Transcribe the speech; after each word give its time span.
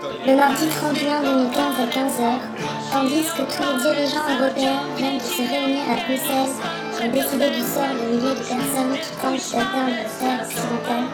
Le 0.00 0.36
mardi 0.36 0.68
31 0.68 1.22
2015 1.22 1.58
à 1.58 1.86
15h, 1.90 2.38
tandis 2.92 3.26
que 3.34 3.42
tous 3.42 3.62
les 3.66 3.82
dirigeants 3.82 4.30
européens 4.30 4.82
viennent 4.96 5.18
de 5.18 5.22
se 5.22 5.42
réunir 5.42 5.82
à 5.90 5.96
Bruxelles 6.06 6.54
pour 6.94 7.08
décider 7.10 7.50
du 7.50 7.62
sort 7.66 7.90
de 7.90 8.06
milliers 8.06 8.38
de 8.38 8.46
personnes 8.46 8.94
qui 8.94 9.10
tentent 9.18 9.50
d'atteindre 9.50 9.98
la 9.98 10.06
terre 10.06 10.46
occidentale, 10.46 11.10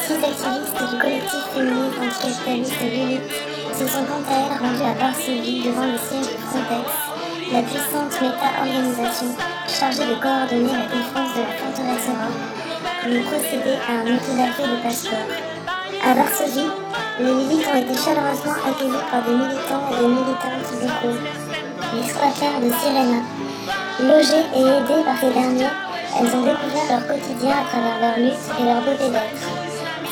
six 0.00 0.16
activistes 0.24 0.80
du 0.88 0.96
collectif 0.96 1.44
féministe 1.52 2.00
anticapitaliste 2.00 2.80
Lilith 2.80 3.28
se 3.76 3.86
sont 3.88 4.04
quant 4.08 4.24
à 4.24 4.36
elles 4.40 4.56
rendus 4.56 4.88
à 4.88 4.94
Varsovie 5.04 5.60
devant 5.60 5.84
le 5.84 5.98
siège 6.00 6.32
de 6.32 6.40
Frontex, 6.48 6.88
la 7.52 7.60
puissante 7.60 8.14
méta-organisation 8.24 9.36
chargée 9.68 10.08
de 10.08 10.16
coordonner 10.16 10.72
la 10.72 10.88
défense 10.88 11.28
de 11.36 11.44
la 11.44 11.52
forteresse 11.60 12.08
Europe, 12.08 12.40
pour 13.04 13.20
procéder 13.28 13.76
à 13.84 14.00
un 14.00 14.16
autodafé 14.16 14.62
de 14.64 14.80
passeport. 14.80 15.53
À 16.06 16.12
Varsovie, 16.12 16.68
les 17.18 17.32
Lilith 17.32 17.66
ont 17.66 17.78
été 17.78 17.94
chaleureusement 17.96 18.60
accueillis 18.60 19.04
par 19.10 19.24
des 19.24 19.32
militants 19.32 19.88
et 19.88 19.96
des 20.02 20.08
militantes 20.08 20.68
locaux. 20.84 21.16
Les 21.96 22.08
squatters 22.08 22.60
de 22.60 22.68
Sirena. 22.76 23.24
Logées 24.04 24.44
et 24.52 24.60
aidées 24.60 25.02
par 25.02 25.16
ces 25.16 25.32
derniers, 25.32 25.64
elles 25.64 26.36
ont 26.36 26.44
découvert 26.44 26.88
leur 26.92 27.06
quotidien 27.08 27.56
à 27.56 27.64
travers 27.64 27.96
leur 28.04 28.18
lutte 28.20 28.44
et 28.60 28.64
leur 28.64 28.84
beauté 28.84 29.08
d'être. 29.08 29.48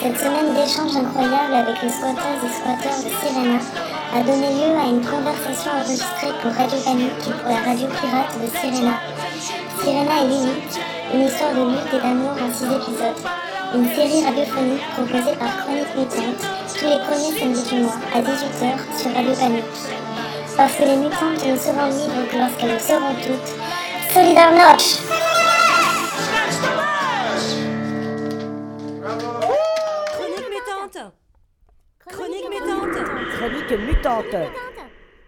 Cette 0.01 0.17
semaine 0.17 0.55
d'échanges 0.57 0.97
incroyables 0.97 1.61
avec 1.61 1.83
les 1.83 1.91
squatters 1.93 2.41
et 2.41 2.53
squatteurs 2.57 2.97
de 2.97 3.13
Sirena 3.13 3.61
a 4.17 4.21
donné 4.25 4.49
lieu 4.49 4.73
à 4.73 4.89
une 4.89 5.05
conversation 5.05 5.73
enregistrée 5.77 6.33
pour 6.41 6.53
Radio 6.57 6.79
Panique 6.81 7.21
et 7.21 7.37
pour 7.37 7.53
la 7.53 7.61
radio 7.69 7.87
pirate 8.01 8.33
de 8.41 8.49
Sirena. 8.49 8.97
Sirena 9.77 10.25
et 10.25 10.29
Lilith, 10.29 10.81
une 11.13 11.29
histoire 11.29 11.53
de 11.53 11.69
lutte 11.69 11.93
et 11.93 12.01
d'amour 12.01 12.33
en 12.33 12.49
six 12.49 12.65
épisodes. 12.65 13.21
Une 13.75 13.89
série 13.95 14.23
radiophonique 14.23 14.83
proposée 14.93 15.37
par 15.39 15.65
Chronique 15.65 15.97
Mutante 15.97 16.45
tous 16.79 16.85
les 16.85 16.99
premiers 16.99 17.39
samedis 17.39 17.69
du 17.71 17.81
mois 17.81 17.97
à 18.15 18.21
18h 18.21 18.99
sur 18.99 19.15
Radio 19.15 19.35
Panique. 19.35 19.65
Parce 20.57 20.77
que 20.77 20.83
les 20.83 20.97
mutantes 20.97 21.47
ne 21.47 21.57
seront 21.57 21.87
libres 21.87 22.29
que 22.31 22.37
lorsqu'elles 22.37 22.73
le 22.73 22.79
seront 22.79 23.15
toutes. 23.15 24.13
Solidar 24.13 24.53
Notch 24.53 24.99
Chronique 30.07 30.51
mutante 30.51 30.99
Chronique 32.11 32.51
mutante 32.51 32.97
Chronique 33.31 33.71
mutante. 33.79 34.37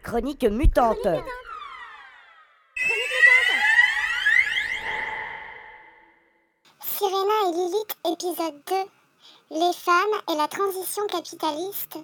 Chronique 0.03 0.51
mutante. 0.51 1.25
Sirena 6.83 7.49
et 7.49 7.53
Lilith, 7.53 7.94
épisode 8.11 8.55
2. 8.67 8.75
Les 9.59 9.73
femmes 9.73 10.21
et 10.33 10.37
la 10.37 10.49
transition 10.49 11.03
capitaliste. 11.07 11.99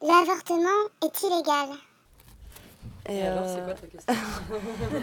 L'avortement 0.00 0.68
est 1.04 1.22
illégal. 1.22 1.68
Et 3.08 3.22
alors, 3.22 3.44
euh, 3.44 3.54
c'est 3.56 3.64
quoi 3.64 3.74
ta 3.74 3.86
question 3.88 4.14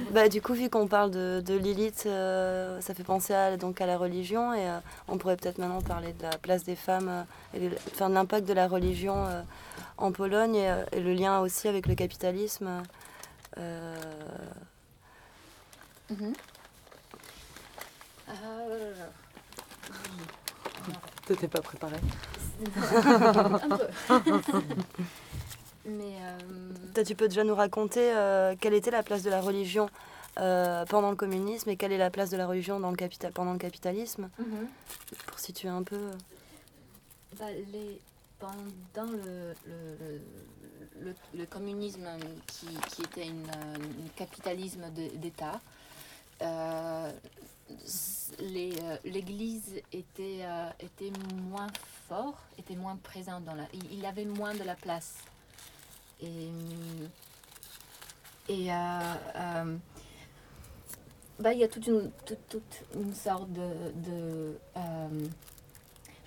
bah, 0.11 0.30
du 0.30 0.42
coup, 0.42 0.53
vu 0.53 0.70
qu'on 0.70 0.88
parle 0.88 1.11
de, 1.11 1.42
de 1.45 1.53
Lilith, 1.56 2.03
euh, 2.06 2.80
ça 2.80 2.94
fait 2.94 3.03
penser 3.03 3.34
à, 3.34 3.58
donc, 3.58 3.81
à 3.81 3.86
la 3.86 3.98
religion 3.98 4.53
et 4.53 4.70
euh, 4.70 4.80
on 5.09 5.17
pourrait 5.17 5.36
peut-être 5.36 5.58
maintenant 5.58 5.81
parler 5.81 6.14
de 6.14 6.23
la 6.23 6.38
place 6.38 6.64
des 6.64 6.78
femmes 6.78 7.09
euh, 7.09 7.23
et 7.54 7.59
les- 7.70 7.76
enfin, 7.94 8.09
de 8.09 8.14
l'impact 8.14 8.48
de 8.48 8.54
la 8.54 8.70
religion 8.70 9.26
euh, 9.28 9.42
en 9.98 10.14
Pologne 10.14 10.56
et, 10.56 10.73
et 10.94 11.00
le 11.02 11.14
lien 11.14 11.39
aussi 11.42 11.67
avec 11.67 11.88
le 11.88 11.95
capitalisme. 11.95 12.83
Euh, 13.58 13.95
T'étais 21.26 21.48
pas 21.48 21.62
préparé 21.62 21.95
Un 23.30 23.40
peu. 23.78 24.62
Mais 25.86 26.16
euh, 26.22 26.38
Toi, 26.94 27.04
tu 27.04 27.16
peux 27.16 27.28
déjà 27.28 27.44
nous 27.44 27.56
raconter 27.56 28.12
euh, 28.16 28.56
quelle 28.60 28.73
était 28.73 28.92
la 28.92 29.04
place 29.04 29.23
de 29.23 29.30
la 29.30 29.42
religion 29.42 29.89
euh, 30.39 30.86
pendant 30.86 31.10
le 31.10 31.16
communisme 31.16 31.70
et 31.70 31.77
quelle 31.77 31.92
est 31.92 31.98
la 31.98 32.10
place 32.10 32.30
de 32.30 32.38
la 32.38 32.48
religion 32.48 32.80
dans 32.80 32.89
le 32.92 32.95
capital, 32.95 33.32
pendant 33.32 33.54
le 33.54 33.60
capitalisme, 33.60 34.30
pour 35.27 35.39
situer 35.39 35.70
un 35.70 35.83
peu. 35.83 36.00
bah, 37.39 37.45
les, 37.71 38.00
pendant 38.39 39.11
le, 39.11 39.54
le, 39.67 40.21
le, 41.02 41.16
le 41.38 41.45
communisme 41.45 42.08
qui, 42.48 42.67
qui 42.92 43.02
était 43.04 43.27
une, 43.27 43.50
un 43.50 44.08
capitalisme 44.16 44.86
de- 44.95 45.17
d'État, 45.17 45.60
euh, 48.55 48.98
l'Église 49.05 49.82
était, 49.92 50.39
euh, 50.42 50.70
était 50.80 51.11
moins 51.49 51.67
fort, 52.08 52.37
était 52.58 52.76
moins 52.76 52.98
présente 52.98 53.45
dans 53.45 53.55
la... 53.55 53.65
Il, 53.92 54.05
avait 54.05 54.26
moins 54.26 54.54
de 54.54 54.64
la 54.64 54.76
place. 54.76 55.15
Et, 56.21 56.49
et 58.49 58.71
euh, 58.71 59.14
euh, 59.36 59.77
bah, 61.39 61.54
il 61.54 61.59
y 61.59 61.64
a 61.64 61.67
toute 61.67 61.88
une, 61.88 62.11
toute, 62.26 62.83
une 62.95 63.14
sorte 63.14 63.52
de... 63.52 63.92
de 63.95 64.59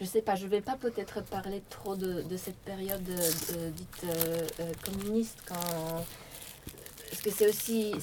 je 0.01 0.07
sais 0.07 0.23
pas, 0.23 0.35
je 0.35 0.49
vais 0.49 0.61
pas 0.61 0.77
peut-être 0.77 1.23
parler 1.23 1.63
trop 1.71 1.95
de, 1.95 2.23
de 2.23 2.37
cette 2.37 2.57
période 2.57 3.09
dite 3.77 4.07
communiste 4.85 5.39
quand 5.47 6.05
parce 7.13 7.23
que 7.23 7.31
c'est 7.31 7.49
aussi 7.49 7.95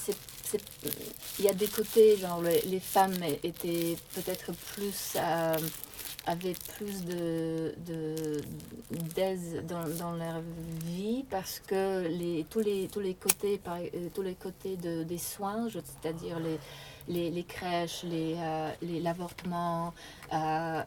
il 1.38 1.44
y 1.44 1.48
a 1.48 1.54
des 1.54 1.66
côtés 1.66 2.16
genre 2.16 2.42
les, 2.42 2.80
femmes 2.80 3.22
étaient 3.42 3.96
peut-être 4.14 4.52
plus 4.74 5.14
euh, 5.16 5.56
avaient 6.26 6.54
plus 6.76 7.04
de, 7.04 7.74
d'aise 9.14 9.62
dans, 9.66 9.88
dans 9.98 10.12
leur 10.12 10.42
vie 10.84 11.24
parce 11.30 11.60
que 11.60 12.06
les 12.08 12.44
tous 12.50 12.60
les 12.60 12.88
tous 12.88 13.00
les 13.00 13.14
côtés 13.14 13.60
euh, 13.68 14.08
tous 14.14 14.22
les 14.22 14.34
côtés 14.34 14.76
de, 14.76 15.02
des 15.02 15.18
soins 15.18 15.68
c'est-à-dire 15.70 16.38
les 16.38 16.58
les, 17.08 17.30
les 17.30 17.42
crèches, 17.42 18.04
les, 18.04 18.36
euh, 18.38 18.70
l'avortement, 18.82 19.92
euh, 20.32 20.82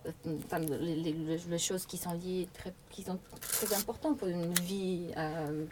les, 0.79 1.57
choses 1.57 1.85
qui 1.85 1.97
sont 1.97 2.13
liées, 2.13 2.47
très, 2.53 2.73
qui 2.91 3.03
sont 3.03 3.19
très 3.41 3.75
importantes 3.75 4.17
pour 4.19 4.29
une 4.29 4.53
vie 4.61 5.07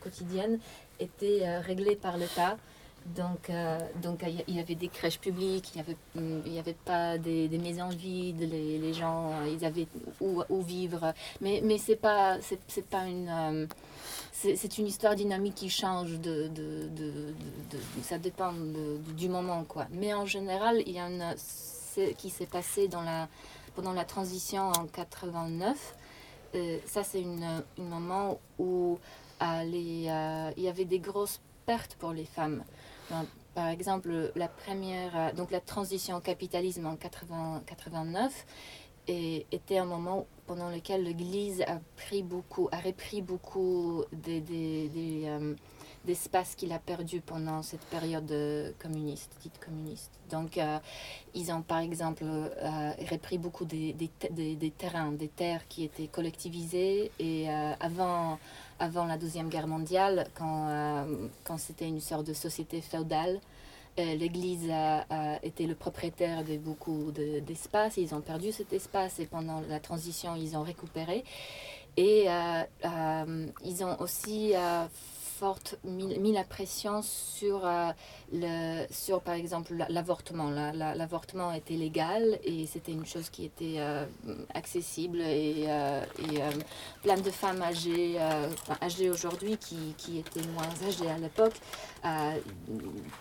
quotidienne, 0.01 0.59
étaient 0.99 1.59
réglées 1.59 1.95
par 1.95 2.17
l'État. 2.17 2.57
Donc, 3.05 3.49
euh, 3.49 3.79
donc 4.01 4.23
il 4.27 4.35
y- 4.39 4.43
il 4.47 4.55
y 4.55 4.59
avait 4.59 4.75
des 4.75 4.87
crèches 4.87 5.19
publiques, 5.19 5.71
il 5.73 5.77
n'y 5.77 5.81
avait, 5.81 5.97
il 6.45 6.53
y 6.53 6.59
avait 6.59 6.75
pas 6.85 7.17
des, 7.17 7.47
maisons 7.57 7.89
vides, 7.89 8.39
les, 8.41 8.77
les 8.77 8.93
gens, 8.93 9.31
euh, 9.31 9.49
ils 9.57 9.65
avaient 9.65 9.87
où, 10.21 10.43
où 10.49 10.61
vivre. 10.61 11.13
Mais, 11.41 11.61
mais 11.63 11.77
ce 11.79 11.91
n'est 11.91 11.97
pas, 11.97 12.39
c'est, 12.41 12.59
c'est 12.67 12.85
pas 12.85 13.05
une... 13.07 13.27
euh, 13.29 13.67
c'est 14.31 14.55
c'est 14.55 14.77
une 14.77 14.87
histoire 14.87 15.15
dynamique 15.15 15.55
qui 15.55 15.69
change 15.69 16.19
de, 16.19 16.47
de, 16.47 16.87
de, 16.89 17.33
ça 18.03 18.17
dépend 18.17 18.53
du 19.17 19.29
moment 19.29 19.63
quoi. 19.63 19.87
Mais 19.91 20.13
en 20.13 20.25
général, 20.25 20.81
il 20.85 20.93
y 20.93 20.99
a 20.99 21.09
ce 21.37 22.11
qui 22.13 22.29
s'est 22.29 22.45
passé 22.45 22.87
dans 22.87 23.01
la, 23.01 23.27
pendant 23.75 23.93
la 23.93 24.05
transition 24.05 24.69
en 24.69 24.85
89. 24.85 25.95
euh, 26.55 26.77
ça 26.85 27.03
c'est 27.03 27.23
un 27.23 27.63
moment 27.83 28.39
où 28.59 28.99
euh, 29.41 29.45
euh, 29.45 30.51
il 30.57 30.63
y 30.63 30.67
avait 30.69 30.85
des 30.85 30.99
grosses 30.99 31.39
pertes 31.65 31.95
pour 31.99 32.11
les 32.13 32.25
femmes. 32.25 32.63
Par 33.53 33.67
exemple, 33.67 34.31
la 34.35 34.47
première, 34.47 35.11
euh, 35.17 35.33
donc 35.33 35.51
la 35.51 35.59
transition 35.59 36.15
au 36.17 36.21
capitalisme 36.21 36.85
en 36.85 36.95
80 36.95 37.63
89 37.65 38.45
et 39.07 39.45
était 39.51 39.77
un 39.77 39.85
moment 39.85 40.25
pendant 40.47 40.69
lequel 40.69 41.03
l'Église 41.03 41.61
a 41.63 41.79
pris 41.97 42.23
beaucoup, 42.23 42.69
a 42.71 42.77
repris 42.79 43.21
beaucoup 43.21 44.03
des, 44.13 44.41
euh, 45.27 45.53
d'espace 46.05 46.55
qu'il 46.55 46.71
a 46.71 46.79
perdu 46.79 47.19
pendant 47.19 47.61
cette 47.61 47.83
période 47.85 48.31
euh, 48.31 48.71
communiste, 48.79 49.31
dite 49.41 49.59
communiste. 49.59 50.11
Donc, 50.29 50.57
ils 51.35 51.51
ont 51.51 51.61
par 51.61 51.79
exemple 51.79 52.23
repris 53.11 53.37
beaucoup 53.37 53.65
des, 53.65 53.91
des, 53.91 54.09
des- 54.29 54.55
des 54.55 54.71
terrains, 54.71 55.11
des 55.11 55.27
terres 55.27 55.67
qui 55.67 55.83
étaient 55.83 56.07
collectivisées 56.07 57.11
et 57.19 57.49
avant, 57.49 58.39
avant 58.81 59.05
la 59.05 59.17
Deuxième 59.17 59.47
Guerre 59.49 59.67
mondiale, 59.67 60.27
quand, 60.33 60.67
euh, 60.67 61.27
quand 61.43 61.57
c'était 61.59 61.87
une 61.87 62.01
sorte 62.01 62.25
de 62.25 62.33
société 62.33 62.81
féodale, 62.81 63.39
euh, 63.99 64.15
l'Église 64.15 64.69
a, 64.71 65.05
a 65.09 65.45
été 65.45 65.67
le 65.67 65.75
propriétaire 65.75 66.43
de 66.43 66.57
beaucoup 66.57 67.11
de- 67.11 67.39
d'espace. 67.41 67.97
ils 67.97 68.15
ont 68.15 68.21
perdu 68.21 68.51
cet 68.51 68.73
espace 68.73 69.19
et 69.19 69.25
pendant 69.27 69.61
la 69.69 69.79
transition, 69.79 70.35
ils 70.35 70.57
ont 70.57 70.63
récupéré. 70.63 71.23
Et 71.97 72.25
euh, 72.29 73.47
ils 73.63 73.83
ont 73.83 73.99
aussi 73.99 74.53
mis, 75.83 76.31
la 76.33 76.43
pression 76.43 77.01
sur, 77.01 77.65
euh, 77.65 77.89
le, 78.33 78.85
sur 78.91 79.21
par 79.21 79.33
exemple, 79.35 79.73
la- 79.75 79.87
l'avortement. 79.89 80.49
La- 80.49 80.71
la- 80.71 80.95
L'avortement 80.95 81.51
était 81.51 81.73
légal 81.75 82.39
et 82.43 82.67
c'était 82.67 82.91
une 82.91 83.05
chose 83.05 83.29
qui 83.29 83.45
était 83.45 83.75
euh, 83.77 84.05
accessible 84.53 85.21
et, 85.21 85.65
euh, 85.67 86.01
plein 87.01 87.17
de 87.17 87.31
femmes 87.31 87.61
âgées, 87.61 88.17
âgées 88.81 89.09
aujourd'hui 89.09 89.57
qui, 89.57 89.93
qui 89.97 90.19
étaient 90.19 90.45
moins 90.53 90.69
âgées 90.87 91.09
à 91.09 91.17
l'époque, 91.17 91.55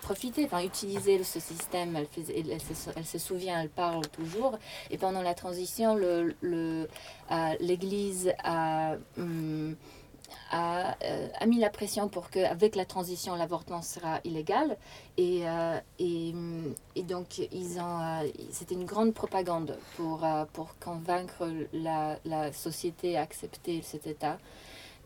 profitaient, 0.03 0.45
enfin, 0.45 0.63
utilisaient 0.63 1.23
ce 1.23 1.41
système. 1.41 1.97
Elle, 1.97 2.61
se, 2.61 2.91
elle 2.97 3.07
se 3.07 3.19
souvient, 3.19 3.61
elle 3.61 3.69
parle 3.69 4.07
toujours. 4.09 4.59
Et 4.91 4.99
pendant 4.99 5.23
la 5.23 5.35
transition, 5.35 5.95
le, 5.95 6.35
le, 6.41 6.89
l'Église 7.61 8.33
a, 8.43 8.97
hum, 9.19 9.77
a, 10.51 10.97
euh, 11.05 11.29
a 11.39 11.47
mis 11.47 11.59
la 11.59 11.71
pression 11.71 12.09
pour 12.09 12.31
qu'avec 12.31 12.77
la 12.77 12.85
transition, 12.85 13.35
l'avortement 13.37 13.83
sera 13.83 14.21
illégal. 14.25 14.77
Et, 15.17 15.49
euh, 15.49 15.79
et, 15.99 16.35
et 16.97 17.03
donc, 17.03 17.39
ils 17.39 17.79
ont, 17.79 18.01
euh, 18.01 18.29
c'était 18.53 18.75
une 18.75 18.87
grande 18.87 19.15
propagande 19.15 19.79
pour, 19.97 20.27
pour 20.53 20.79
convaincre 20.79 21.49
la, 21.73 22.19
la 22.25 22.53
société 22.53 23.17
à 23.17 23.23
accepter 23.23 23.83
cet 23.83 24.07
état. 24.07 24.39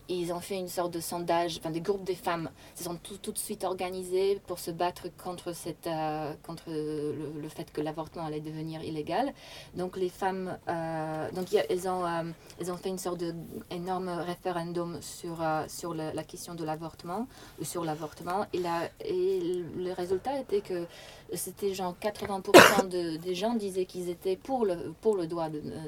Ils 0.07 0.31
ont 0.33 0.39
fait 0.39 0.57
une 0.57 0.67
sorte 0.67 0.93
de 0.93 0.99
sondage, 0.99 1.57
enfin 1.59 1.71
des 1.71 1.81
groupes 1.81 2.03
de 2.03 2.13
femmes 2.13 2.49
se 2.75 2.83
sont 2.83 2.95
tout, 2.95 3.17
tout 3.17 3.31
de 3.31 3.37
suite 3.37 3.63
organisés 3.63 4.39
pour 4.45 4.59
se 4.59 4.69
battre 4.71 5.07
contre, 5.23 5.53
cette, 5.53 5.87
euh, 5.87 6.33
contre 6.43 6.65
le, 6.69 7.15
le 7.41 7.49
fait 7.49 7.71
que 7.71 7.81
l'avortement 7.81 8.25
allait 8.25 8.39
devenir 8.39 8.83
illégal. 8.83 9.33
Donc 9.75 9.97
les 9.97 10.09
femmes, 10.09 10.57
euh, 10.67 11.31
donc 11.31 11.51
y 11.51 11.57
a- 11.59 11.65
elles, 11.71 11.87
ont, 11.87 12.05
euh, 12.05 12.71
ont 12.71 12.77
fait 12.77 12.89
une 12.89 12.99
sorte 12.99 13.17
d'énorme 13.71 14.09
référendum 14.09 14.99
sur, 15.01 15.41
euh, 15.41 15.65
sur 15.67 15.93
la 15.95 16.23
question 16.23 16.53
de 16.55 16.63
l'avortement, 16.63 17.27
sur 17.63 17.83
l'avortement. 17.83 18.45
Et, 18.53 18.59
la- 18.59 18.89
et 19.03 19.63
le 19.77 19.91
résultat 19.93 20.39
était 20.39 20.61
que 20.61 20.85
c'était 21.33 21.73
genre 21.73 21.95
80% 21.99 22.87
de, 22.87 23.17
des 23.17 23.33
gens 23.33 23.55
disaient 23.55 23.85
qu'ils 23.85 24.09
étaient 24.09 24.35
pour 24.35 24.65
le, 24.65 24.93
pour 25.01 25.15
le 25.15 25.25
droit 25.25 25.47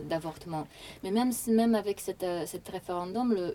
d'avortement. 0.09 0.67
Mais 1.03 1.11
même, 1.11 1.31
même 1.47 1.75
avec 1.75 1.99
cette, 1.99 2.23
euh, 2.23 2.45
cet 2.47 2.67
référendum, 2.69 3.33
le- 3.33 3.53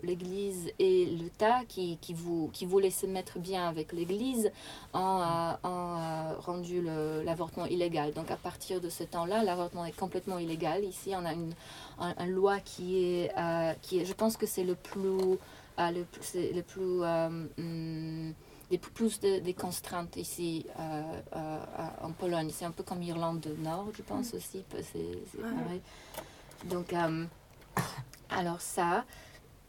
l'Église 0.53 0.71
et 0.79 1.05
l'État 1.05 1.61
qui, 1.67 1.97
qui, 1.97 2.13
vou- 2.13 2.49
qui 2.53 2.65
voulaient 2.65 2.89
se 2.91 3.05
mettre 3.05 3.39
bien 3.39 3.67
avec 3.67 3.91
l'Église 3.93 4.51
ont, 4.93 5.21
euh, 5.21 5.53
ont, 5.63 5.97
euh, 5.97 6.33
rendu 6.39 6.81
l'avortement 7.25 7.65
illégal. 7.65 8.13
Donc 8.13 8.31
à 8.31 8.35
partir 8.35 8.81
de 8.81 8.89
ce 8.89 9.03
temps-là, 9.03 9.43
l'avortement 9.43 9.85
est 9.85 9.95
complètement 9.97 10.37
illégal. 10.37 10.83
Ici, 10.83 11.11
on 11.15 11.25
a 11.25 11.33
une, 11.33 11.53
un- 11.99 12.15
une 12.25 12.31
loi 12.31 12.59
qui 12.59 13.03
est, 13.03 13.31
euh, 13.37 13.73
qui 13.81 13.99
est, 13.99 14.05
je 14.05 14.13
pense 14.13 14.37
que 14.37 14.45
c'est 14.45 14.63
le 14.63 14.75
plus, 14.75 15.37
euh, 15.79 15.91
le, 15.91 16.05
le 16.55 16.61
plus, 16.61 17.01
euh, 17.03 18.31
des 18.69 18.77
plus- 18.77 18.91
plus 18.91 19.19
de, 19.19 19.39
des 19.39 19.53
contraintes 19.53 20.15
ici 20.17 20.65
euh, 20.79 21.01
euh, 21.35 21.57
en 22.01 22.11
Pologne. 22.11 22.49
C'est 22.51 22.65
un 22.65 22.71
peu 22.71 22.83
comme 22.83 23.01
Irlande 23.03 23.41
du 23.41 23.61
Nord, 23.61 23.87
je 23.95 24.01
pense 24.01 24.33
aussi. 24.33 24.63
C'est, 24.71 24.99
Ouais. 25.41 25.49
pareil. 25.63 25.81
Donc, 26.65 26.93
euh, 26.93 27.25
alors 28.29 28.61
ça. 28.61 29.03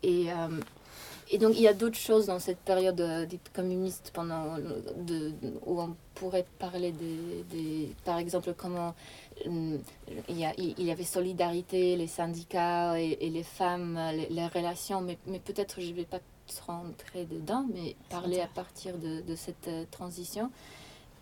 Et, 0.02 0.30
et 1.30 1.38
donc, 1.38 1.54
il 1.56 1.62
y 1.62 1.68
a 1.68 1.74
d'autres 1.74 1.98
choses 1.98 2.26
dans 2.26 2.38
cette 2.38 2.58
période 2.58 3.00
euh, 3.00 3.24
dite 3.24 3.50
communiste 3.54 4.10
pendant, 4.14 4.56
de, 4.58 5.32
où 5.66 5.80
on 5.80 5.96
pourrait 6.14 6.46
parler 6.58 6.92
des, 6.92 7.44
des 7.50 7.92
par 8.04 8.18
exemple, 8.18 8.54
comment 8.56 8.94
hum, 9.46 9.78
il 10.28 10.36
y, 10.36 10.82
y 10.82 10.90
avait 10.90 11.04
solidarité, 11.04 11.96
les 11.96 12.06
syndicats 12.06 12.98
et, 13.00 13.30
les 13.30 13.42
femmes, 13.42 13.96
euh, 13.96 14.12
les, 14.28 14.46
relations, 14.46 15.00
mais, 15.00 15.18
mais 15.26 15.38
peut-être 15.38 15.80
je 15.80 15.90
ne 15.90 15.94
vais 15.94 16.04
pas 16.04 16.20
rentrer 16.66 17.24
dedans, 17.24 17.66
mais 17.72 17.96
parler 18.10 18.40
à 18.40 18.46
partir 18.46 18.96
de, 18.98 19.22
de 19.22 19.34
cette 19.34 19.68
euh, 19.68 19.84
transition 19.90 20.50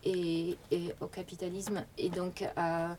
et, 0.04 0.56
et 0.70 0.94
au 1.00 1.06
capitalisme. 1.06 1.84
Et 1.98 2.10
donc, 2.10 2.44
euh, 2.58 2.94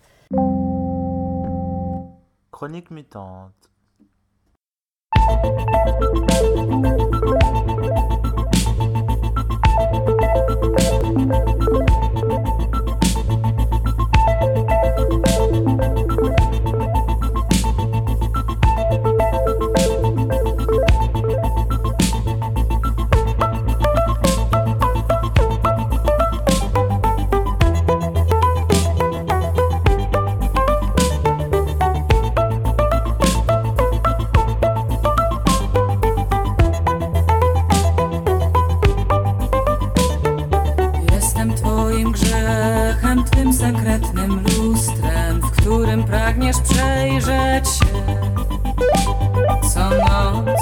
Chronique 2.51 2.91
mutante. 2.91 3.51
Którym 45.93 46.09
pragniesz 46.09 46.57
przejrzeć 46.57 47.67
się 47.67 47.85
co 49.73 49.89
noc. 49.89 50.59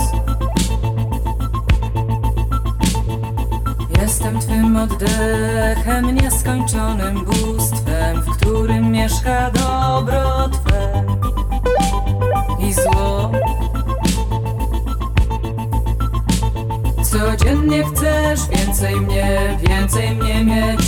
Jestem 4.01 4.39
twym 4.39 4.78
oddechem, 4.78 6.16
nieskończonym 6.16 7.25
bóstwem, 7.25 8.22
w 8.22 8.38
którym 8.38 8.92
mieszka 8.92 9.51
dobro 9.51 10.50
twe 10.50 11.04
i 12.60 12.74
zło. 12.74 13.31
Codziennie 17.04 17.83
chcesz 17.83 18.48
więcej 18.50 19.01
mnie, 19.01 19.57
więcej 19.68 20.16
mnie 20.16 20.44
mieć 20.44 20.81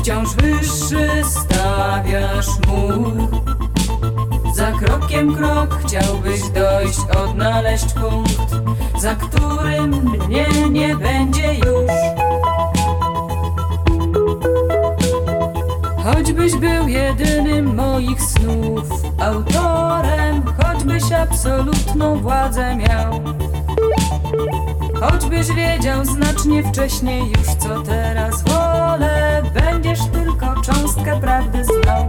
Wciąż 0.00 0.34
wyższy 0.34 1.08
stawiasz 1.24 2.46
Za 2.46 2.89
krok 5.28 5.78
chciałbyś 5.86 6.40
dojść, 6.48 6.98
odnaleźć 7.24 7.92
punkt 7.92 8.54
Za 8.98 9.14
którym 9.14 9.90
mnie 9.90 10.46
nie 10.70 10.96
będzie 10.96 11.54
już. 11.54 11.90
Choćbyś 16.04 16.56
był 16.56 16.88
jedynym 16.88 17.74
moich 17.74 18.22
snów 18.22 18.82
Autorem, 19.20 20.42
choćbyś 20.62 21.12
absolutną 21.12 22.20
władzę 22.20 22.76
miał. 22.76 23.20
Choćbyś 25.00 25.46
wiedział 25.52 26.04
znacznie 26.04 26.62
wcześniej 26.62 27.32
już 27.38 27.46
co 27.58 27.82
teraz 27.82 28.42
wolę 28.42 29.42
Będziesz 29.54 30.00
tylko 30.12 30.62
cząstkę 30.62 31.20
prawdy 31.20 31.64
znał 31.64 32.08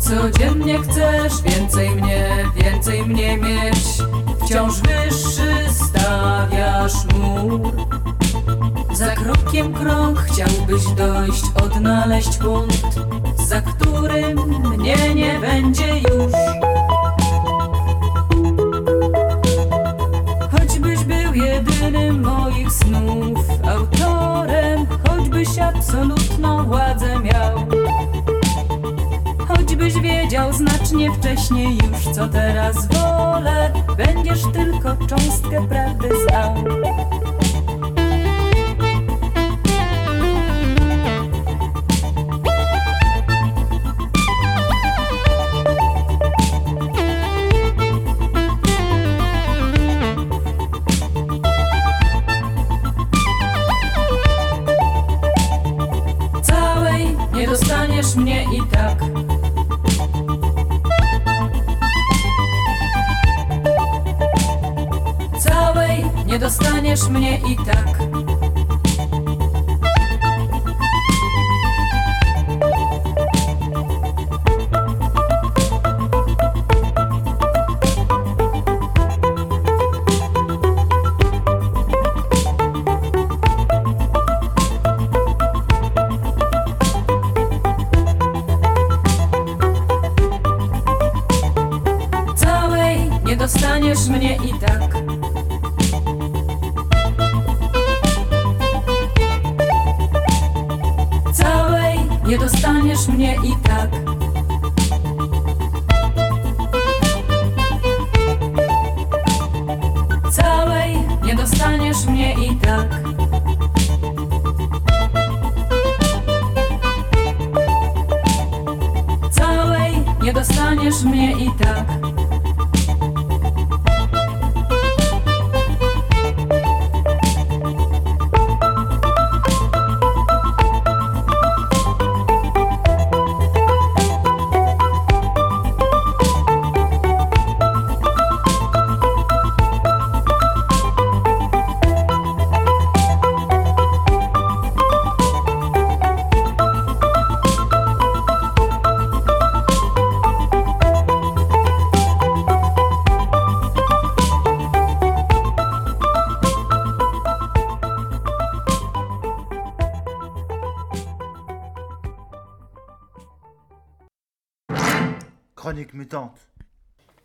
Codziennie 0.00 0.78
chcesz 0.78 1.42
więcej 1.42 1.90
mnie, 1.90 2.28
więcej 2.56 3.06
mnie 3.06 3.36
mieć 3.36 3.78
Wciąż 4.44 4.80
wyższy 4.80 5.54
stawiasz 5.70 6.92
mur 7.14 7.72
Za 8.92 9.14
krokiem 9.14 9.72
krok 9.72 10.18
chciałbyś 10.18 10.84
dojść, 10.96 11.44
odnaleźć 11.64 12.38
punkt, 12.38 12.94
za 13.48 13.60
którym 13.60 14.38
mnie 14.38 15.14
nie 15.14 15.38
będzie 15.40 15.98
już. 15.98 16.32
Choćbyś 20.52 21.04
był 21.04 21.34
jedynym 21.34 22.22
moich 22.22 22.72
snów, 22.72 23.38
autorem, 23.68 24.23
absolutną 25.58 26.64
władzę 26.64 27.20
miał. 27.20 27.66
Choćbyś 29.48 29.94
wiedział 29.94 30.52
znacznie 30.52 31.12
wcześniej 31.12 31.78
już, 31.78 32.14
co 32.14 32.28
teraz 32.28 32.88
wolę, 32.88 33.72
będziesz 33.96 34.42
tylko 34.42 34.96
cząstkę 35.06 35.68
prawdy 35.68 36.08
znał. 36.28 36.54
e 67.46 67.56
tá 67.56 67.83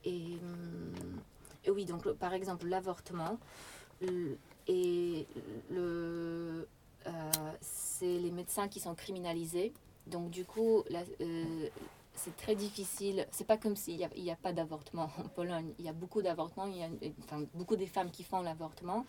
Hum, 0.06 1.22
et 1.66 1.72
oui, 1.72 1.86
donc 1.86 2.10
par 2.14 2.34
exemple 2.34 2.68
l'avortement 2.68 3.38
et 4.68 5.28
le, 5.70 6.68
euh, 7.08 7.32
c'est 7.62 8.18
les 8.18 8.32
médecins 8.32 8.68
qui 8.68 8.80
sont 8.80 8.96
criminalisés. 8.96 9.74
Donc 10.08 10.30
du 10.30 10.46
coup, 10.46 10.84
la- 10.90 11.04
euh, 11.22 11.68
c'est 12.20 12.36
très 12.36 12.56
difficile. 12.56 13.28
C'est 13.32 13.48
pas 13.48 13.58
comme 13.58 13.76
s'il 13.76 13.98
n'y 13.98 14.30
a, 14.30 14.34
a 14.34 14.36
pas 14.36 14.54
d'avortement 14.54 15.10
en 15.18 15.28
Pologne. 15.30 15.74
Il 15.80 15.86
y 15.86 15.90
a 15.90 15.94
beaucoup 15.94 16.22
d'avortements. 16.22 16.68
Il 16.68 16.78
y 16.78 16.84
a 16.84 16.90
beaucoup 17.54 17.76
des 17.76 17.88
femmes 17.88 18.12
qui 18.12 18.24
font 18.24 18.42
l'avortement. 18.42 19.06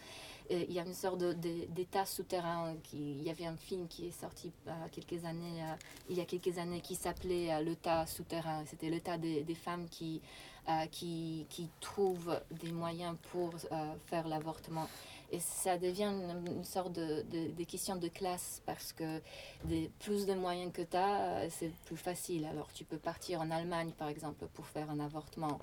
Et 0.49 0.67
il 0.69 0.73
y 0.73 0.81
a 0.81 0.85
une 0.85 0.95
sorte 0.95 1.19
d'état 1.19 2.07
souterrain. 2.07 2.75
Qui, 2.83 3.12
il 3.12 3.23
y 3.23 3.31
avait 3.31 3.47
un 3.47 3.57
film 3.57 3.87
qui 3.88 4.09
est 4.09 4.21
sorti 4.21 4.52
euh, 4.67 4.73
quelques 4.90 5.25
années, 5.25 5.62
euh, 5.62 5.75
il 6.09 6.17
y 6.17 6.21
a 6.21 6.25
quelques 6.25 6.59
années 6.59 6.81
qui 6.81 6.95
s'appelait 6.95 7.52
euh, 7.52 7.61
l'état 7.61 8.07
souterrain. 8.07 8.64
C'était 8.67 8.90
l'état 8.90 9.19
des, 9.19 9.43
des 9.43 9.55
femmes 9.55 9.88
qui 9.88 10.21
euh, 10.69 10.87
qui, 10.90 11.47
trouvent 11.81 12.38
des 12.50 12.71
moyens 12.71 13.17
pour 13.33 13.50
euh, 13.73 13.95
faire 14.07 14.29
l'avortement. 14.29 14.88
Et 15.32 15.38
ça 15.40 15.78
devient 15.78 16.10
une, 16.46 16.64
sorte 16.64 16.92
de, 16.92 17.22
de, 17.30 17.52
de 17.56 17.64
question 17.64 17.96
de 17.96 18.08
classe 18.08 18.62
parce 18.66 18.92
que 18.92 19.20
des, 19.64 19.90
plus 20.00 20.26
de 20.26 20.34
moyens 20.34 20.72
que 20.72 20.82
tu 20.82 20.96
as, 20.96 21.49
c'est 21.50 21.70
plus 21.84 21.96
facile. 21.96 22.46
Alors 22.46 22.68
tu 22.72 22.84
peux 22.84 22.99
partir 22.99 23.40
en 23.40 23.50
Allemagne, 23.50 23.92
par 23.96 24.08
exemple, 24.08 24.46
pour 24.54 24.66
faire 24.66 24.90
un 24.90 24.99
avortement. 24.99 25.58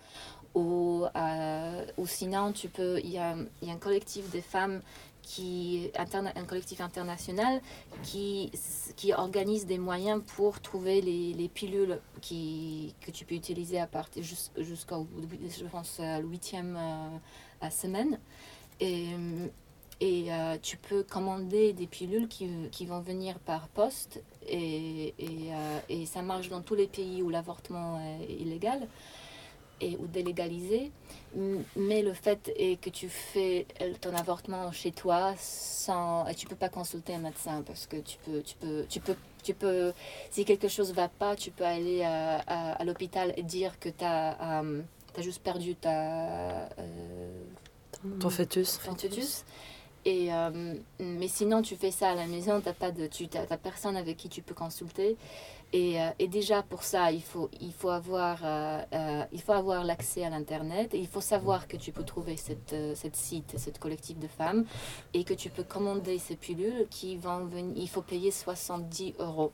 Ou, 0.55 1.05
euh, 1.15 1.85
ou 1.97 2.07
sinon, 2.07 2.53
tu 2.53 2.69
peux, 2.69 2.99
il 3.03 3.09
y 3.09 3.17
a, 3.17 3.35
y 3.61 3.69
a 3.69 3.73
un 3.73 3.77
collectif 3.77 4.31
de 4.31 4.41
femmes 4.41 4.81
qui, 5.21 5.91
un 5.97 6.45
collectif 6.45 6.79
international 6.79 7.61
qui, 8.03 8.49
qui 8.95 9.11
organise 9.13 9.65
des 9.65 9.77
moyens 9.77 10.21
pour 10.35 10.61
trouver 10.61 11.01
les, 11.01 11.33
les 11.33 11.49
pilules 11.49 11.99
qui, 12.21 12.95
que 13.01 13.11
tu 13.11 13.25
peux 13.25 13.35
utiliser 13.35 13.79
à 13.79 13.87
partir 13.87 14.23
jus- 14.23 14.51
jusqu'au, 14.57 15.05
je 15.49 15.65
pense, 15.65 15.99
à 15.99 16.03
la 16.03 16.19
huitième 16.19 16.77
euh, 16.79 17.69
semaine. 17.69 18.17
Et, 18.79 19.07
et 19.99 20.31
euh, 20.31 20.57
tu 20.61 20.77
peux 20.77 21.03
commander 21.03 21.73
des 21.73 21.87
pilules 21.87 22.27
qui, 22.27 22.47
qui 22.71 22.85
vont 22.85 22.99
venir 22.99 23.39
par 23.39 23.67
poste 23.69 24.21
et, 24.47 25.15
et, 25.17 25.51
euh, 25.51 25.79
et 25.89 26.05
ça 26.05 26.21
marche 26.21 26.49
dans 26.49 26.61
tous 26.61 26.75
les 26.75 26.87
pays 26.87 27.23
où 27.23 27.29
l'avortement 27.29 27.99
est 27.99 28.33
illégal 28.33 28.87
et, 29.81 29.97
ou 29.97 30.07
délégalisé. 30.07 30.91
Mais 31.75 32.01
le 32.01 32.13
fait 32.13 32.51
est 32.55 32.79
que 32.79 32.89
tu 32.89 33.09
fais 33.09 33.65
euh, 33.81 33.93
ton 33.99 34.13
avortement 34.15 34.71
chez 34.71 34.91
toi 34.91 35.33
sans... 35.37 36.27
Et 36.27 36.35
tu 36.35 36.47
peux 36.47 36.55
pas 36.55 36.69
consulter 36.69 37.15
un 37.15 37.19
médecin 37.19 37.63
parce 37.65 37.87
que 37.87 37.97
tu 37.97 38.17
peux... 38.23 38.41
Tu 38.41 38.55
peux, 38.55 38.85
tu 38.89 38.99
peux 38.99 39.15
tu 39.43 39.53
peux, 39.53 39.93
si 40.29 40.43
quelque 40.43 40.67
chose 40.67 40.91
va 40.93 41.07
pas, 41.07 41.37
tu 41.37 41.51
peux 41.51 41.63
aller 41.63 42.03
à, 42.03 42.39
à- 42.39 42.83
l'hôpital 42.83 43.33
et 43.37 43.43
dire 43.43 43.79
que 43.79 43.87
tu 43.87 44.03
as, 44.03 44.61
juste 45.19 45.41
perdu 45.41 45.75
ta, 45.75 46.67
Ton 48.19 48.29
fœtus. 48.29 48.77
fœtus. 48.77 49.43
Et, 50.05 50.31
euh, 50.31 50.75
mais 50.99 51.27
sinon, 51.27 51.61
tu 51.61 51.75
fais 51.75 51.91
ça 51.91 52.11
à 52.11 52.15
la 52.15 52.27
maison, 52.27 52.61
tu 52.61 52.67
n'as 52.67 52.73
pas 52.73 52.91
de, 52.91 53.07
tu, 53.07 53.27
personne 53.61 53.97
avec 53.97 54.15
qui 54.15 54.29
tu 54.29 54.41
peux 54.41 54.55
consulter. 54.55 55.17
Et, 55.73 56.01
euh, 56.01 56.09
et 56.17 56.29
déjà, 56.29 56.63
pour 56.63 56.83
ça, 56.83 57.11
il 57.11 57.21
faut, 57.21 57.49
il 57.59 57.73
faut 57.73 57.89
avoir, 57.89 58.39
euh, 58.41 59.25
il 59.33 59.41
faut 59.41 59.51
avoir 59.51 59.83
l'accès 59.83 60.23
à 60.23 60.29
l'Internet. 60.29 60.93
Et 60.93 60.99
il 60.99 61.07
faut 61.07 61.19
savoir 61.19 61.67
que 61.67 61.75
tu 61.75 61.91
peux 61.91 62.05
trouver 62.05 62.37
cette, 62.37 62.73
cette 62.95 63.17
site, 63.17 63.55
cette 63.57 63.79
collectif 63.79 64.17
de 64.17 64.27
femmes, 64.27 64.63
et 65.13 65.25
que 65.25 65.33
tu 65.33 65.49
peux 65.49 65.63
commander 65.63 66.19
ces 66.19 66.37
pilules 66.37 66.87
qui 66.89 67.17
vont 67.17 67.45
venir. 67.45 67.73
Il 67.75 67.89
faut 67.89 68.01
payer 68.01 68.31
70 68.31 69.15
euros. 69.19 69.51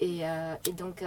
Et, 0.00 0.22
et 0.66 0.72
donc, 0.72 1.04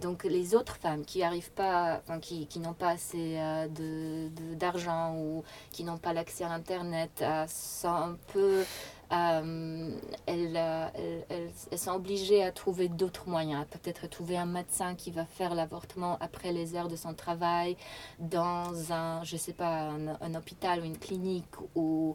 donc 0.00 0.24
les 0.24 0.54
autres 0.54 0.76
femmes 0.76 1.04
qui 1.04 1.22
arrivent 1.22 1.50
pas, 1.50 2.00
enfin, 2.04 2.20
qui, 2.20 2.46
qui 2.46 2.60
n'ont 2.60 2.74
pas 2.74 2.90
assez 2.90 3.36
euh, 3.38 4.28
d'argent 4.54 5.14
ou 5.16 5.42
qui 5.72 5.84
n'ont 5.84 5.98
pas 5.98 6.12
l'accès 6.12 6.44
à 6.44 6.48
l'internet, 6.48 7.10
euh, 7.22 7.44
sont 7.48 7.88
un 7.88 8.16
peu, 8.32 8.64
euh, 9.12 9.90
elles, 10.26 10.56
euh, 10.56 10.88
elles, 10.94 11.24
elles- 11.28 11.50
elles 11.70 11.78
sont 11.78 11.92
obligées 11.92 12.42
à 12.44 12.52
trouver 12.52 12.88
d'autres 12.88 13.28
moyens, 13.28 13.66
peut-être 13.70 14.08
trouver 14.08 14.36
un 14.36 14.46
médecin 14.46 14.94
qui 14.94 15.10
va 15.10 15.24
faire 15.24 15.54
l'avortement 15.54 16.16
après 16.20 16.52
les 16.52 16.76
heures 16.76 16.88
de 16.88 16.96
son 16.96 17.14
travail 17.14 17.76
dans 18.20 18.92
un, 18.92 19.24
je 19.24 19.36
sais 19.36 19.52
pas, 19.52 19.90
un, 20.20 20.34
hôpital 20.34 20.80
ou 20.80 20.84
une 20.84 20.98
clinique 20.98 21.54
ou 21.74 22.14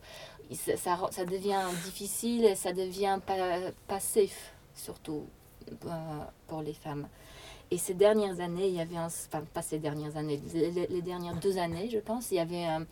ça, 0.78 0.98
ça, 1.12 1.26
devient 1.26 1.64
difficile 1.84 2.46
et 2.46 2.56
ça 2.56 2.74
devient 2.74 3.20
pas, 3.26 3.60
pas 3.88 4.00
safe, 4.00 4.54
surtout 4.76 5.26
pour 6.48 6.62
les 6.62 6.74
femmes. 6.74 7.08
Et 7.74 7.78
ces 7.80 7.96
dernières 7.96 8.40
années, 8.40 8.68
il 8.68 8.76
y 8.76 8.82
avait 8.82 8.98
un, 8.98 9.08
enfin 9.08 9.44
pas 9.52 9.64
ces 9.64 9.80
dernières 9.80 10.16
années, 10.16 10.40
les, 10.54 11.02
dernières 11.02 11.34
deux 11.38 11.58
années, 11.58 11.90
je 11.90 11.98
pense, 11.98 12.30
il 12.30 12.36
y 12.36 12.40
avait, 12.40 12.66
un- 12.66 12.86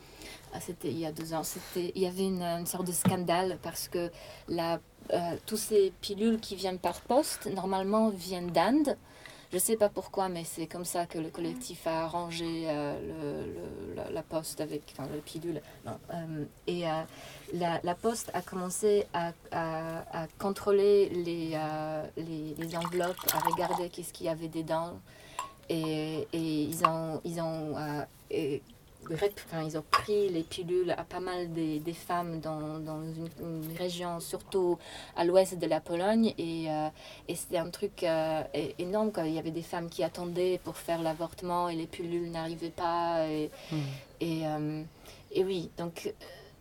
ah, 0.54 0.60
c'était 0.60 0.88
il 0.88 0.98
y 0.98 1.06
a 1.06 1.12
deux 1.12 1.36
ans, 1.36 1.44
c'était, 1.44 1.92
il 1.94 2.02
y 2.02 2.08
avait 2.08 2.26
une, 2.26 2.42
une 2.42 2.66
sorte 2.66 2.88
de 2.88 2.92
scandale 2.92 3.60
parce 3.62 3.88
que 3.88 4.10
la, 4.50 4.80
euh, 5.14 5.36
tous 5.46 5.58
ces 5.58 5.94
pilules 6.02 6.40
qui 6.40 6.56
viennent 6.56 6.80
par 6.80 7.00
poste, 7.02 7.48
normalement, 7.54 8.10
viennent 8.10 8.50
d'Inde. 8.50 8.98
Je 9.52 9.58
ne 9.58 9.60
sais 9.60 9.76
pas 9.76 9.90
pourquoi, 9.90 10.30
mais 10.30 10.46
c'est 10.46 10.66
comme 10.66 10.86
ça 10.86 11.06
que 11.06 11.18
le 11.18 11.30
collectif 11.30 11.86
a 11.86 12.06
arrangé 12.06 12.68
euh, 12.68 13.46
la, 14.10 14.24
poste 14.24 14.62
avec 14.62 14.84
enfin, 14.94 15.10
le 15.14 15.20
pilule. 15.20 15.62
Euh, 15.86 16.46
et 16.68 16.88
euh, 16.88 17.02
la, 17.84 17.96
poste 17.96 18.32
a 18.34 18.42
commencé 18.42 19.06
à, 19.14 19.34
contrôler 20.40 21.10
les, 21.10 21.58
enveloppes, 22.78 23.18
à 23.34 23.40
regarder 23.40 23.90
qu'est-ce 23.90 24.14
qu'il 24.14 24.28
y 24.28 24.30
avait 24.30 24.48
dedans. 24.48 24.98
Et, 25.68 26.30
ils 26.32 26.86
ont, 26.86 27.20
ils 27.26 27.42
ont, 27.42 27.76
enfin, 29.48 29.64
ils 29.64 29.78
ont 29.78 29.84
pris 29.90 30.30
les 30.30 30.44
pilules 30.44 30.92
à 30.92 31.04
pas 31.04 31.20
mal 31.20 31.52
des, 31.54 31.80
des 31.80 31.94
femmes 31.94 32.40
dans, 32.40 32.80
dans 32.80 33.02
une, 33.04 33.28
une 33.42 33.78
région, 33.78 34.20
surtout 34.20 34.78
à 35.16 35.26
l'ouest 35.26 35.58
de 35.58 35.66
la 35.68 35.80
Pologne. 35.80 36.34
Et, 36.38 36.70
euh, 36.70 36.88
et 37.28 37.36
c'était 37.36 37.58
un 37.58 37.70
truc 37.70 38.04
euh, 38.04 38.44
énorme. 38.78 39.12
Quoi. 39.12 39.26
Il 39.28 39.34
y 39.34 39.40
avait 39.40 39.52
des 39.52 39.62
femmes 39.64 39.90
qui 39.90 40.04
attendaient 40.04 40.60
pour 40.64 40.78
faire 40.78 41.02
l'avortement 41.02 41.70
et 41.70 41.76
les 41.76 41.88
pilules 41.88 42.30
n'arrivaient 42.32 42.70
pas. 42.70 43.28
Et, 43.28 43.50
et, 44.20 44.46
euh, 44.48 44.84
et 45.32 45.44
oui, 45.44 45.70
donc 45.78 46.14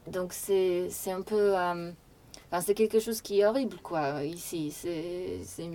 donc 0.07 0.33
c'est 0.33 0.89
c'est 0.91 1.13
un 1.13 1.23
peu... 1.23 1.53
enfin, 1.55 2.61
c'est 2.63 2.75
quelque 2.75 3.01
chose 3.01 3.21
qui 3.21 3.41
est 3.41 3.45
horrible, 3.47 3.77
quoi, 3.83 4.25
ici. 4.25 4.71
C'est... 4.71 5.41
c'est- 5.45 5.69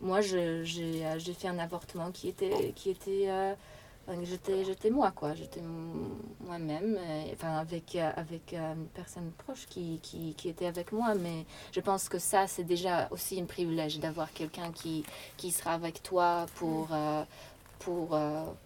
Moi, 0.00 0.20
je- 0.20 0.62
j'ai 0.62 1.02
j'ai 1.18 1.32
fait 1.34 1.48
un 1.48 1.58
avortement 1.58 2.12
qui 2.12 2.28
était... 2.28 2.72
Qui 2.76 2.90
était 2.90 3.28
enfin, 4.08 4.18
J'étais, 4.24 4.64
j'étais 4.64 4.90
moi, 4.90 5.10
quoi. 5.10 5.34
J'étais 5.34 5.60
moi-même, 6.40 6.98
enfin, 7.32 7.56
avec, 7.56 7.96
euh, 7.96 8.10
avec 8.16 8.52
euh, 8.54 8.74
une 8.74 8.86
personne 8.88 9.30
proche 9.38 9.66
qui, 9.68 10.00
qui, 10.02 10.34
qui 10.34 10.48
était 10.48 10.66
avec 10.66 10.92
moi. 10.92 11.14
Mais 11.14 11.44
je 11.72 11.80
pense 11.80 12.08
que 12.08 12.18
ça, 12.18 12.46
c'est 12.46 12.64
déjà 12.64 13.08
aussi 13.10 13.40
un 13.40 13.44
privilège 13.44 13.98
d'avoir 14.00 14.32
quelqu'un 14.32 14.72
qui, 14.72 15.04
qui 15.36 15.50
sera 15.50 15.72
avec 15.72 16.02
toi 16.02 16.46
pour, 16.56 16.88
euh, 16.92 17.22
pour, 17.78 18.18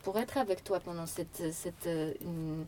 pour 0.02 0.18
être 0.18 0.38
avec 0.38 0.64
toi 0.64 0.80
pendant 0.80 1.06
cette, 1.06 1.52
cette 1.52 1.88
une 2.22 2.64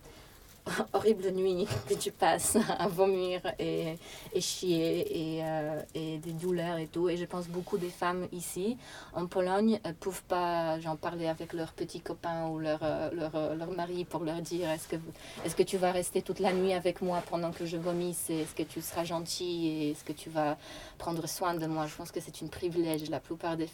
horrible 0.92 1.30
nuit 1.30 1.66
que 1.88 1.94
tu 1.94 2.10
passes 2.10 2.56
à 2.78 2.88
vomir 2.88 3.40
et, 3.58 3.98
et 4.32 4.40
chier 4.40 5.36
et, 5.36 5.44
euh, 5.44 5.82
et 5.94 6.18
des 6.18 6.32
douleurs 6.32 6.78
et 6.78 6.86
tout. 6.86 7.08
Et 7.08 7.16
je 7.16 7.24
pense 7.24 7.48
beaucoup 7.48 7.76
des 7.78 7.90
femmes 7.90 8.26
ici, 8.32 8.76
en 9.12 9.26
Pologne, 9.26 9.80
ne 9.84 9.92
peuvent 9.92 10.22
pas 10.24 10.80
j'en 10.80 10.96
parler 10.96 11.26
avec 11.26 11.52
leurs 11.52 11.72
petits 11.72 12.00
copains 12.00 12.48
ou 12.48 12.58
leur, 12.58 12.80
euh, 12.82 13.10
leur, 13.12 13.34
euh, 13.34 13.54
leur 13.54 13.70
mari 13.70 14.04
pour 14.04 14.24
leur 14.24 14.40
dire 14.40 14.70
est-ce 14.70 14.88
que, 14.88 14.96
est-ce 15.44 15.54
que 15.54 15.62
tu 15.62 15.76
vas 15.76 15.92
rester 15.92 16.22
toute 16.22 16.38
la 16.38 16.52
nuit 16.52 16.72
avec 16.72 17.02
moi 17.02 17.22
pendant 17.28 17.52
que 17.52 17.66
je 17.66 17.76
vomisse 17.76 18.30
est-ce 18.30 18.54
que 18.54 18.62
tu 18.62 18.80
seras 18.80 19.04
gentil 19.04 19.66
et 19.68 19.90
est-ce 19.90 20.04
que 20.04 20.12
tu 20.12 20.30
vas 20.30 20.56
prendre 20.98 21.26
soin 21.28 21.54
de 21.54 21.66
moi? 21.66 21.86
Je 21.86 21.94
pense 21.94 22.10
que 22.10 22.20
c'est 22.20 22.42
un 22.42 22.46
privilège. 22.48 23.10
La 23.10 23.20
plupart 23.20 23.56
des... 23.56 23.68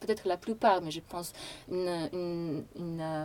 Peut-être 0.00 0.26
la 0.26 0.36
plupart, 0.36 0.80
mais 0.82 0.90
je 0.90 1.00
pense 1.06 1.32
une... 1.70 2.64
euh, 2.78 3.24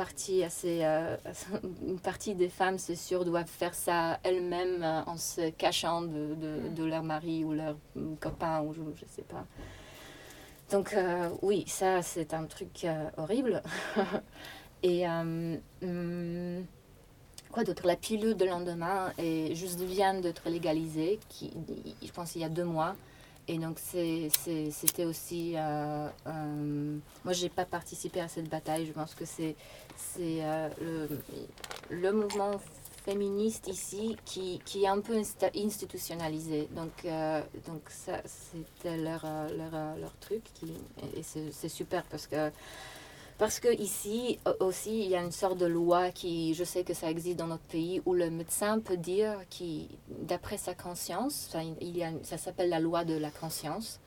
partie 0.00 0.42
assez, 0.42 0.78
euh, 0.82 1.14
une 1.86 2.00
partie 2.00 2.34
des 2.34 2.48
femmes, 2.48 2.78
c'est 2.78 2.96
sûr, 2.96 3.22
doivent 3.26 3.46
faire 3.46 3.74
ça 3.74 4.18
elles-mêmes 4.22 4.82
euh, 4.82 5.02
en 5.04 5.18
se 5.18 5.50
cachant 5.50 6.00
de, 6.00 6.34
de, 6.74 6.84
leur 6.84 7.02
mari 7.02 7.44
ou 7.44 7.52
leur 7.52 7.76
copain 8.18 8.62
ou 8.62 8.72
je, 8.72 8.80
je 8.94 9.04
sais 9.14 9.26
pas. 9.34 9.44
Donc 10.70 10.94
euh, 10.94 11.28
oui, 11.42 11.64
ça 11.66 12.00
c'est 12.00 12.32
un 12.32 12.46
truc 12.46 12.86
horrible. 13.18 13.62
Et 14.82 15.06
hum, 15.06 16.64
quoi 17.52 17.64
d'autre? 17.64 17.86
La 17.86 17.96
pilule 17.96 18.36
de 18.38 18.46
lendemain 18.46 19.12
est 19.18 19.54
juste 19.54 19.80
vient 19.80 20.14
d'être 20.14 20.48
légalisée, 20.48 21.20
qui, 21.28 21.52
je 22.02 22.10
pense 22.10 22.36
il 22.36 22.40
y 22.40 22.44
a 22.44 22.48
deux 22.48 22.64
mois. 22.64 22.96
Et 23.52 23.58
donc 23.58 23.78
c'était 23.80 25.04
aussi... 25.04 25.54
euh, 25.56 26.08
moi, 27.24 27.32
j'ai 27.32 27.48
pas 27.48 27.64
participé 27.64 28.20
à 28.20 28.28
cette 28.28 28.48
bataille. 28.48 28.86
Je 28.86 28.92
pense 28.92 29.14
que 29.14 29.24
c'est 29.24 29.56
euh, 30.18 30.68
le, 30.80 31.08
le 31.90 32.12
mouvement 32.12 32.60
féministe 33.04 33.66
ici 33.66 34.16
qui, 34.24 34.60
qui 34.64 34.84
est 34.84 34.88
un 34.88 35.00
peu 35.00 35.16
institutionnalisé. 35.16 36.68
Donc, 36.76 36.92
euh, 37.04 37.42
donc 37.66 37.82
ça, 37.88 38.20
c'était 38.24 38.98
leur, 38.98 39.22
euh, 39.24 39.48
leur, 39.58 39.96
leur 39.98 40.14
truc. 40.18 40.44
Et 41.16 41.22
c'est 41.24 41.68
super 41.80 42.04
parce 42.04 42.26
que, 42.28 42.52
parce 43.40 43.58
que 43.58 43.74
ici 43.80 44.38
au- 44.46 44.66
aussi, 44.66 45.00
il 45.04 45.08
y 45.08 45.16
a 45.16 45.22
une 45.22 45.32
sorte 45.32 45.56
de 45.56 45.64
loi 45.66 46.10
qui, 46.10 46.52
je 46.54 46.62
sais 46.62 46.84
que 46.84 46.92
ça 46.92 47.10
existe 47.10 47.38
dans 47.38 47.46
notre 47.46 47.64
pays, 47.64 48.02
où 48.04 48.12
le 48.12 48.28
médecin 48.30 48.78
peut 48.80 48.98
dire, 48.98 49.34
qui, 49.48 49.88
d'après 50.08 50.58
sa 50.58 50.74
conscience, 50.74 51.48
ça 52.22 52.38
s'appelle 52.38 52.68
la 52.68 52.80
loi 52.80 53.04
de 53.06 53.14
la 53.14 53.30
conscience, 53.30 53.98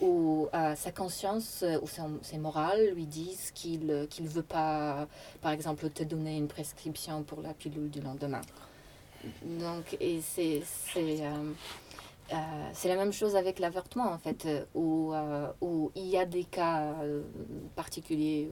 où 0.00 0.46
euh, 0.54 0.76
sa 0.76 0.92
conscience 0.92 1.64
euh, 1.64 1.80
ou 1.82 1.88
son- 1.88 2.20
ses 2.22 2.38
morales 2.38 2.90
lui 2.94 3.06
disent 3.06 3.50
qu'il 3.52 3.84
ne 3.86 4.28
veut 4.28 4.42
pas, 4.42 5.08
par 5.42 5.50
exemple, 5.50 5.90
te 5.90 6.04
donner 6.04 6.36
une 6.36 6.46
prescription 6.46 7.24
pour 7.24 7.42
la 7.42 7.54
pilule 7.54 7.90
du 7.90 8.00
lendemain. 8.00 8.42
Donc, 9.42 9.96
et 10.00 10.20
c'est, 10.22 10.62
euh, 12.30 12.36
c'est 12.74 12.88
la 12.88 12.96
même 12.96 13.12
chose 13.12 13.36
avec 13.36 13.58
l'avortement, 13.58 14.12
en 14.12 14.18
fait, 14.18 14.44
euh, 14.44 14.64
où, 14.74 15.14
euh, 15.14 15.46
où 15.62 15.90
il 15.94 16.06
y 16.06 16.18
a 16.18 16.26
des 16.26 16.44
cas 16.44 16.94
particuliers, 17.74 18.50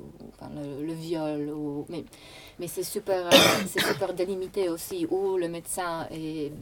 le, 0.81 0.93
viol, 0.95 1.53
mais, 1.89 2.05
mais 2.59 2.69
c'est 2.69 2.83
super, 2.83 3.29
super 3.67 4.15
délimité 4.15 4.71
aussi, 4.71 5.07
où 5.11 5.37
le 5.37 5.49
médecin, 5.49 6.07
est, 6.11 6.53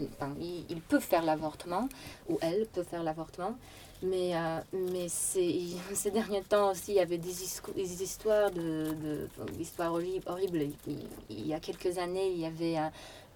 il 0.68 0.80
peut 0.80 0.98
faire 0.98 1.24
l'avortement, 1.24 1.88
ou 2.28 2.38
elle 2.40 2.66
peut 2.66 2.82
faire 2.82 3.04
l'avortement, 3.04 3.54
mais, 4.02 4.34
euh, 4.34 4.60
mais 4.72 5.08
ces 5.08 6.10
derniers 6.12 6.42
temps 6.42 6.70
aussi, 6.70 6.92
il 6.92 6.96
y 6.96 7.00
avait 7.00 7.18
des, 7.18 7.42
histoires, 7.42 8.50
de, 8.50 8.92
de, 8.92 9.28
horribles. 10.26 10.66
Il, 11.28 11.46
y 11.46 11.54
a 11.54 11.60
quelques 11.60 11.98
années, 11.98 12.30
il 12.30 12.40
y 12.40 12.46
avait 12.46 12.78
euh, 12.78 12.88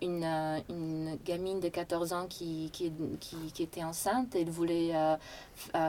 une, 0.03 0.25
euh, 0.25 0.61
une 0.69 1.19
gamine 1.25 1.61
de 1.61 1.69
14 1.69 2.13
ans 2.13 2.27
qui, 2.29 2.71
qui, 2.73 2.93
qui, 3.21 3.63
était 3.63 3.83
enceinte 3.83 4.35
elle 4.35 4.51
voulait 4.51 4.93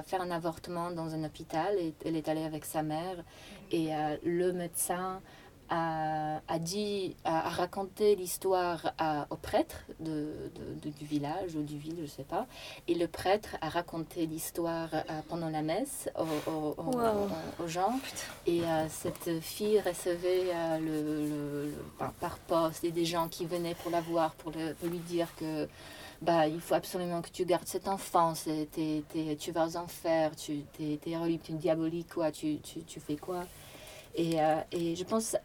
faire 0.05 0.21
un 0.21 0.31
avortement 0.31 0.91
dans 0.91 1.13
un 1.13 1.23
hôpital. 1.23 1.77
Et 1.77 1.93
elle 2.05 2.15
est 2.15 2.27
allée 2.27 2.45
avec 2.45 2.65
sa 2.65 2.83
mère 2.83 3.23
et 3.71 3.89
le 4.23 4.51
médecin 4.53 5.21
a, 5.69 6.41
a 6.47 6.59
dit, 6.59 7.15
a, 7.23 7.47
a 7.47 7.49
raconté 7.49 8.15
l'histoire 8.15 8.93
au 9.29 9.35
prêtre 9.35 9.77
de, 9.99 10.33
de- 10.55 10.89
de- 10.89 10.89
du 10.97 11.05
village 11.05 11.55
ou 11.55 11.61
du 11.63 11.77
ville, 11.77 11.97
je 12.01 12.07
sais 12.07 12.23
pas. 12.23 12.45
Et 12.87 12.95
le 12.95 13.07
prêtre 13.07 13.55
a 13.61 13.69
raconté 13.69 14.25
l'histoire 14.25 14.89
euh, 14.93 15.01
pendant 15.29 15.49
la 15.49 15.61
messe 15.61 16.09
aux, 16.17 16.49
aux- 16.51 16.75
aux- 16.77 16.83
Wow. 16.97 17.27
aux- 17.59 17.63
aux 17.63 17.67
gens. 17.67 17.99
Et 18.47 18.61
euh, 18.63 18.87
cette 18.89 19.39
fille 19.41 19.79
recevait 19.79 20.51
euh, 20.53 20.77
le, 20.79 21.01
le- 21.01 21.65
le- 21.67 21.83
par, 21.97 22.11
par 22.13 22.37
poste 22.39 22.83
et 22.83 22.91
des 22.91 23.05
gens 23.05 23.27
qui 23.27 23.45
venaient 23.45 23.75
pour 23.75 23.91
la 23.91 24.01
voir, 24.01 24.31
pour, 24.35 24.51
le- 24.51 24.73
pour 24.73 24.89
lui 24.89 24.99
dire 24.99 25.27
que 25.35 25.67
bah, 26.21 26.47
il 26.47 26.59
faut 26.59 26.73
absolument 26.73 27.21
que 27.21 27.29
tu 27.29 27.45
gardes 27.45 27.65
cet 27.67 27.87
enfant, 27.87 28.33
tu 29.39 29.51
vas 29.51 29.65
aux 29.67 29.77
enfers, 29.77 30.35
tu 30.35 30.63
es, 30.81 30.97
t'es 30.97 31.15
religieux, 31.17 31.39
tu 31.43 31.51
es 31.53 31.55
diabolique, 31.55 32.13
quoi, 32.13 32.31
tu, 32.31 32.57
tu, 32.59 32.81
tu 32.83 32.99
fais 32.99 33.15
quoi? 33.15 33.45
Et, 34.19 34.41
euh, 34.41 34.61
et 34.73 34.95
je 34.97 35.03
pense, 35.05 35.37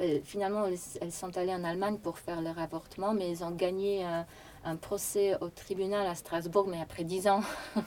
euh, 0.00 0.20
finalement, 0.22 0.66
elles, 1.00 1.12
sont 1.12 1.34
allées 1.38 1.54
en 1.54 1.64
Allemagne 1.64 1.96
pour 1.96 2.18
faire 2.18 2.42
leur 2.42 2.58
avortement, 2.58 3.14
mais 3.14 3.30
elles 3.30 3.42
ont 3.42 3.52
gagné 3.52 4.04
un, 4.04 4.26
un 4.64 4.76
procès 4.76 5.36
au 5.40 5.48
tribunal 5.48 6.06
à 6.06 6.14
Strasbourg, 6.14 6.66
mais 6.68 6.80
après 6.80 7.04
dix 7.04 7.26
ans. 7.26 7.40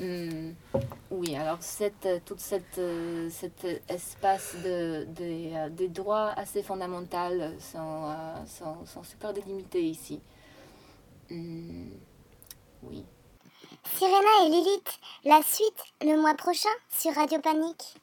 Hmm, 0.00 0.52
oui, 1.10 1.34
alors 1.34 1.56
cette, 1.60 2.06
euh, 2.06 2.20
tout 2.24 2.36
cette, 2.38 2.78
euh, 2.78 3.28
cet 3.30 3.66
espace 3.88 4.54
de, 4.64 5.04
de, 5.06 5.56
euh, 5.56 5.68
des 5.70 5.88
droits 5.88 6.28
assez 6.36 6.62
fondamentaux 6.62 7.16
sont, 7.58 8.04
euh, 8.04 8.46
sont, 8.46 8.86
sont 8.86 9.02
super 9.02 9.32
délimités 9.32 9.82
ici. 9.82 10.20
Hmm, 11.28 11.88
oui. 12.84 13.04
Sirena 13.96 14.46
et 14.46 14.50
Lilith, 14.50 15.00
la 15.24 15.42
suite 15.42 15.82
le 16.00 16.16
mois 16.20 16.34
prochain 16.34 16.68
sur 16.96 17.12
Radio 17.14 17.40
Panique. 17.40 17.96